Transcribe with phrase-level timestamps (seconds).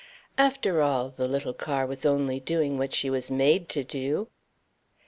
[0.39, 4.29] "After all, the little car was only doing what she was made to do."